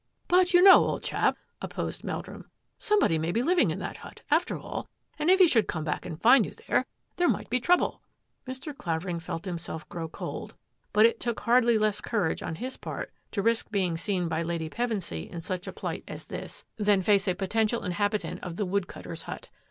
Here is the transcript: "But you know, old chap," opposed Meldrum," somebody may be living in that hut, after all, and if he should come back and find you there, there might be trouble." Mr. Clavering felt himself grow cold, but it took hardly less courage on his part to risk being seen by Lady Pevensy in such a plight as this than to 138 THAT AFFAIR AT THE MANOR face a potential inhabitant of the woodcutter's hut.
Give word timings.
"But 0.27 0.51
you 0.51 0.63
know, 0.63 0.83
old 0.83 1.03
chap," 1.03 1.37
opposed 1.61 2.03
Meldrum," 2.03 2.49
somebody 2.89 3.19
may 3.19 3.31
be 3.31 3.43
living 3.43 3.69
in 3.69 3.77
that 3.77 3.97
hut, 3.97 4.23
after 4.31 4.57
all, 4.57 4.89
and 5.19 5.29
if 5.29 5.37
he 5.37 5.47
should 5.47 5.67
come 5.67 5.83
back 5.83 6.07
and 6.07 6.19
find 6.19 6.43
you 6.43 6.53
there, 6.67 6.85
there 7.17 7.29
might 7.29 7.51
be 7.51 7.59
trouble." 7.59 8.01
Mr. 8.47 8.75
Clavering 8.75 9.19
felt 9.19 9.45
himself 9.45 9.87
grow 9.89 10.07
cold, 10.07 10.55
but 10.91 11.05
it 11.05 11.19
took 11.19 11.41
hardly 11.41 11.77
less 11.77 12.01
courage 12.01 12.41
on 12.41 12.55
his 12.55 12.77
part 12.77 13.11
to 13.31 13.43
risk 13.43 13.69
being 13.69 13.95
seen 13.95 14.27
by 14.27 14.41
Lady 14.41 14.71
Pevensy 14.71 15.29
in 15.29 15.39
such 15.39 15.67
a 15.67 15.71
plight 15.71 16.03
as 16.07 16.25
this 16.25 16.65
than 16.77 16.77
to 16.77 16.81
138 16.81 16.81
THAT 16.81 16.81
AFFAIR 16.81 16.81
AT 16.81 16.81
THE 16.85 16.89
MANOR 17.13 17.19
face 17.19 17.27
a 17.27 17.35
potential 17.35 17.83
inhabitant 17.83 18.43
of 18.43 18.55
the 18.55 18.65
woodcutter's 18.65 19.21
hut. 19.29 19.49